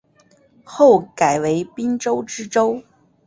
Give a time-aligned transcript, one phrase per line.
[0.63, 2.81] 后改为滨州知州。